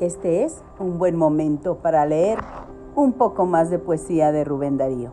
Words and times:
Este 0.00 0.44
es 0.44 0.62
un 0.78 0.96
buen 1.00 1.16
momento 1.16 1.78
para 1.78 2.06
leer 2.06 2.38
un 2.94 3.14
poco 3.14 3.46
más 3.46 3.68
de 3.68 3.80
poesía 3.80 4.30
de 4.30 4.44
Rubén 4.44 4.76
Darío. 4.76 5.10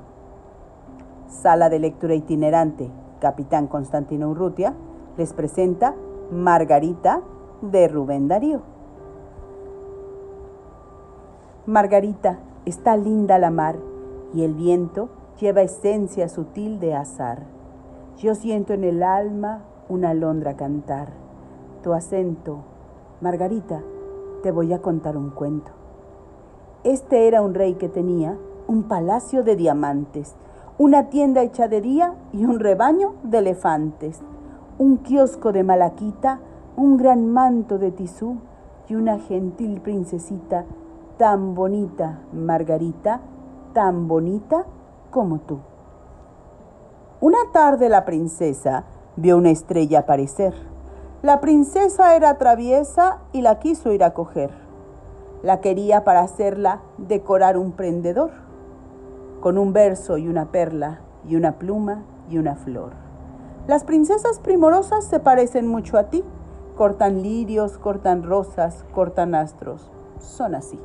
Sala 1.27 1.69
de 1.69 1.79
lectura 1.79 2.13
itinerante, 2.13 2.91
Capitán 3.19 3.65
Constantino 3.65 4.29
Urrutia, 4.29 4.75
les 5.17 5.33
presenta 5.33 5.95
Margarita 6.31 7.21
de 7.63 7.87
Rubén 7.87 8.27
Darío. 8.27 8.61
Margarita, 11.65 12.37
está 12.65 12.95
linda 12.95 13.39
la 13.39 13.49
mar 13.49 13.77
y 14.35 14.43
el 14.43 14.53
viento 14.53 15.09
lleva 15.39 15.63
esencia 15.63 16.29
sutil 16.29 16.79
de 16.79 16.93
azar. 16.93 17.41
Yo 18.19 18.35
siento 18.35 18.73
en 18.73 18.83
el 18.83 19.01
alma 19.01 19.63
una 19.89 20.11
alondra 20.11 20.55
cantar. 20.55 21.09
Tu 21.81 21.91
acento, 21.91 22.59
Margarita, 23.19 23.81
te 24.45 24.51
voy 24.51 24.71
a 24.73 24.79
contar 24.79 25.17
un 25.17 25.31
cuento. 25.31 25.71
Este 26.83 27.27
era 27.27 27.41
un 27.41 27.55
rey 27.55 27.73
que 27.73 27.89
tenía 27.89 28.37
un 28.67 28.83
palacio 28.83 29.41
de 29.41 29.55
diamantes, 29.55 30.35
una 30.77 31.09
tienda 31.09 31.41
hecha 31.41 31.67
de 31.67 31.81
día 31.81 32.13
y 32.31 32.45
un 32.45 32.59
rebaño 32.59 33.15
de 33.23 33.39
elefantes, 33.39 34.21
un 34.77 34.97
kiosco 34.97 35.51
de 35.51 35.63
malaquita, 35.63 36.41
un 36.77 36.95
gran 36.95 37.25
manto 37.25 37.79
de 37.79 37.89
tisú 37.89 38.35
y 38.87 38.93
una 38.93 39.17
gentil 39.17 39.81
princesita 39.81 40.65
tan 41.17 41.55
bonita, 41.55 42.19
Margarita, 42.31 43.21
tan 43.73 44.07
bonita 44.07 44.67
como 45.09 45.39
tú. 45.39 45.57
Una 47.19 47.39
tarde 47.51 47.89
la 47.89 48.05
princesa 48.05 48.83
vio 49.15 49.37
una 49.37 49.49
estrella 49.49 50.01
aparecer 50.01 50.53
la 51.25 51.41
princesa 51.41 52.15
era 52.15 52.37
traviesa 52.37 53.17
y 53.31 53.41
la 53.41 53.57
quiso 53.57 53.91
ir 53.91 54.03
a 54.03 54.13
coger. 54.13 54.51
La 55.41 55.59
quería 55.59 56.03
para 56.03 56.21
hacerla 56.21 56.81
decorar 56.99 57.57
un 57.57 57.71
prendedor, 57.71 58.29
con 59.41 59.57
un 59.57 59.73
verso 59.73 60.19
y 60.19 60.27
una 60.27 60.51
perla 60.51 61.01
y 61.27 61.35
una 61.35 61.53
pluma 61.57 62.03
y 62.29 62.37
una 62.37 62.53
flor. 62.53 62.91
Las 63.65 63.83
princesas 63.83 64.37
primorosas 64.37 65.03
se 65.03 65.19
parecen 65.19 65.67
mucho 65.67 65.97
a 65.97 66.11
ti. 66.11 66.23
Cortan 66.77 67.23
lirios, 67.23 67.79
cortan 67.79 68.21
rosas, 68.21 68.85
cortan 68.93 69.33
astros. 69.33 69.89
Son 70.19 70.53
así. 70.53 70.79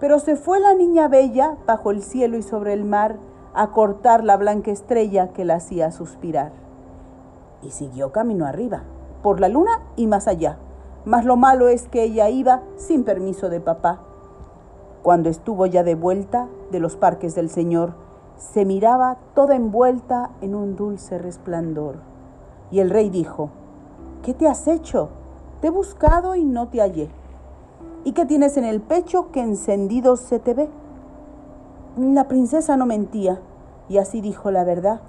Pero 0.00 0.20
se 0.20 0.36
fue 0.36 0.58
la 0.58 0.72
niña 0.72 1.08
bella 1.08 1.58
bajo 1.66 1.90
el 1.90 2.02
cielo 2.02 2.38
y 2.38 2.42
sobre 2.42 2.72
el 2.72 2.84
mar 2.84 3.18
a 3.52 3.72
cortar 3.72 4.24
la 4.24 4.38
blanca 4.38 4.70
estrella 4.70 5.34
que 5.34 5.44
la 5.44 5.56
hacía 5.56 5.90
suspirar. 5.90 6.52
Y 7.60 7.72
siguió 7.72 8.10
camino 8.10 8.46
arriba 8.46 8.84
por 9.22 9.40
la 9.40 9.48
luna 9.48 9.80
y 9.96 10.06
más 10.06 10.28
allá. 10.28 10.58
Mas 11.04 11.24
lo 11.24 11.36
malo 11.36 11.68
es 11.68 11.88
que 11.88 12.02
ella 12.02 12.28
iba 12.28 12.62
sin 12.76 13.04
permiso 13.04 13.48
de 13.48 13.60
papá. 13.60 14.00
Cuando 15.02 15.28
estuvo 15.28 15.66
ya 15.66 15.82
de 15.82 15.94
vuelta 15.94 16.48
de 16.70 16.78
los 16.78 16.96
parques 16.96 17.34
del 17.34 17.50
Señor, 17.50 17.94
se 18.36 18.64
miraba 18.64 19.18
toda 19.34 19.56
envuelta 19.56 20.30
en 20.40 20.54
un 20.54 20.76
dulce 20.76 21.18
resplandor. 21.18 21.96
Y 22.70 22.80
el 22.80 22.90
rey 22.90 23.10
dijo, 23.10 23.50
¿qué 24.22 24.34
te 24.34 24.48
has 24.48 24.68
hecho? 24.68 25.10
Te 25.60 25.68
he 25.68 25.70
buscado 25.70 26.34
y 26.34 26.44
no 26.44 26.68
te 26.68 26.80
hallé. 26.80 27.10
¿Y 28.04 28.12
qué 28.12 28.26
tienes 28.26 28.56
en 28.56 28.64
el 28.64 28.80
pecho 28.80 29.30
que 29.30 29.40
encendido 29.40 30.16
se 30.16 30.38
te 30.38 30.54
ve? 30.54 30.68
La 31.96 32.26
princesa 32.26 32.76
no 32.76 32.86
mentía, 32.86 33.40
y 33.88 33.98
así 33.98 34.20
dijo 34.20 34.50
la 34.50 34.64
verdad. 34.64 35.00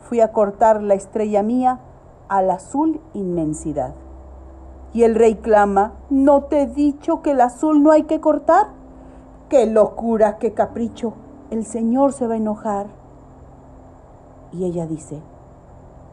Fui 0.00 0.20
a 0.20 0.32
cortar 0.32 0.82
la 0.82 0.94
estrella 0.94 1.42
mía 1.42 1.78
a 2.32 2.40
la 2.40 2.54
azul 2.54 2.98
inmensidad. 3.12 3.92
Y 4.94 5.02
el 5.02 5.14
rey 5.14 5.34
clama, 5.34 5.92
¿no 6.08 6.44
te 6.44 6.62
he 6.62 6.66
dicho 6.66 7.20
que 7.20 7.32
el 7.32 7.42
azul 7.42 7.82
no 7.82 7.90
hay 7.90 8.04
que 8.04 8.22
cortar? 8.22 8.68
¡Qué 9.50 9.66
locura, 9.66 10.38
qué 10.38 10.54
capricho! 10.54 11.12
El 11.50 11.66
Señor 11.66 12.14
se 12.14 12.26
va 12.26 12.32
a 12.32 12.38
enojar. 12.38 12.86
Y 14.50 14.64
ella 14.64 14.86
dice, 14.86 15.20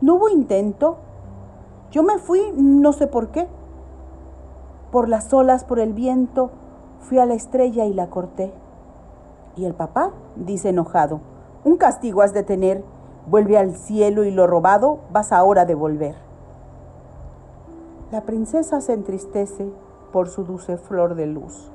¿no 0.02 0.16
hubo 0.16 0.28
intento? 0.28 0.98
Yo 1.90 2.04
me 2.04 2.18
fui, 2.18 2.42
no 2.54 2.92
sé 2.92 3.08
por 3.08 3.30
qué. 3.30 3.48
Por 4.92 5.08
las 5.08 5.34
olas, 5.34 5.64
por 5.64 5.80
el 5.80 5.94
viento, 5.94 6.52
fui 7.00 7.18
a 7.18 7.26
la 7.26 7.34
estrella 7.34 7.86
y 7.86 7.94
la 7.94 8.10
corté. 8.10 8.52
Y 9.56 9.64
el 9.64 9.74
papá 9.74 10.12
dice 10.36 10.70
enojado, 10.70 11.22
un 11.64 11.78
castigo 11.78 12.22
has 12.22 12.34
de 12.34 12.44
tener 12.44 12.84
Vuelve 13.30 13.60
al 13.60 13.76
cielo 13.76 14.24
y 14.24 14.32
lo 14.32 14.48
robado 14.48 15.02
vas 15.12 15.32
ahora 15.32 15.62
a 15.62 15.66
devolver. 15.66 16.16
La 18.12 18.22
princesa 18.22 18.82
se 18.82 18.94
entristece 18.94 19.72
por 20.12 20.30
su 20.30 20.46
dulce 20.46 20.78
flor 20.78 21.14
de 21.14 21.28
luz. 21.28 21.70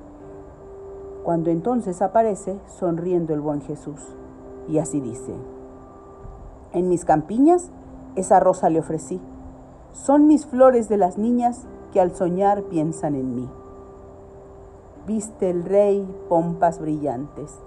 Cuando 1.22 1.50
entonces 1.50 2.02
aparece 2.02 2.58
sonriendo 2.66 3.34
el 3.34 3.40
buen 3.40 3.60
Jesús. 3.60 4.00
Y 4.68 4.78
así 4.78 5.00
dice, 5.00 5.32
en 6.72 6.88
mis 6.88 7.04
campiñas 7.04 7.70
esa 8.16 8.40
rosa 8.40 8.68
le 8.68 8.80
ofrecí. 8.80 9.20
Son 9.92 10.26
mis 10.26 10.46
flores 10.46 10.88
de 10.88 10.96
las 10.96 11.18
niñas 11.18 11.68
que 11.92 12.00
al 12.00 12.16
soñar 12.16 12.64
piensan 12.64 13.14
en 13.14 13.36
mí. 13.36 13.48
Viste 15.06 15.50
el 15.50 15.62
rey 15.62 16.04
pompas 16.28 16.80
brillantes 16.80 17.60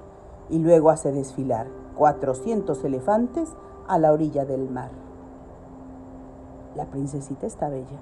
y 0.50 0.60
luego 0.60 0.90
hace 0.90 1.14
desfilar 1.14 1.68
cuatrocientos 1.96 2.84
elefantes 2.84 3.56
a 3.88 3.98
la 3.98 4.12
orilla 4.12 4.46
del 4.46 4.70
mar. 4.70 4.92
La 6.76 6.86
princesita 6.86 7.48
está 7.48 7.70
bella, 7.70 8.00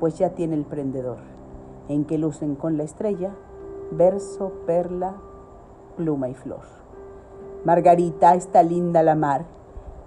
pues 0.00 0.18
ya 0.18 0.30
tiene 0.30 0.54
el 0.54 0.64
prendedor, 0.64 1.18
en 1.88 2.04
que 2.04 2.18
lucen 2.18 2.54
con 2.54 2.76
la 2.76 2.84
estrella 2.84 3.32
verso, 3.90 4.52
perla, 4.66 5.14
pluma 5.96 6.28
y 6.28 6.34
flor. 6.34 6.62
Margarita 7.64 8.34
está 8.34 8.62
linda 8.62 9.02
la 9.02 9.14
mar, 9.14 9.46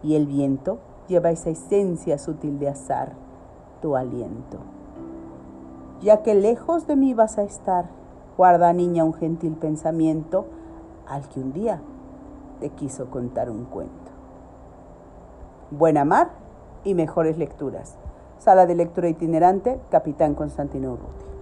y 0.03 0.15
el 0.15 0.27
viento 0.27 0.79
lleva 1.07 1.31
esa 1.31 1.49
esencia 1.49 2.17
sutil 2.17 2.59
de 2.59 2.69
azar, 2.69 3.13
tu 3.81 3.95
aliento. 3.95 4.57
Ya 6.01 6.21
que 6.21 6.35
lejos 6.35 6.85
de 6.85 6.95
mí 6.95 7.13
vas 7.13 7.37
a 7.37 7.43
estar, 7.43 7.89
guarda 8.37 8.73
niña 8.73 9.03
un 9.03 9.13
gentil 9.13 9.55
pensamiento 9.55 10.45
al 11.07 11.27
que 11.29 11.39
un 11.39 11.53
día 11.53 11.81
te 12.59 12.69
quiso 12.69 13.09
contar 13.09 13.49
un 13.49 13.65
cuento. 13.65 14.16
Buena 15.69 16.05
mar 16.05 16.29
y 16.85 16.93
mejores 16.93 17.37
lecturas. 17.37 17.97
Sala 18.39 18.65
de 18.65 18.75
lectura 18.75 19.09
itinerante, 19.09 19.81
Capitán 19.91 20.33
Constantino 20.33 20.93
Urruti. 20.93 21.36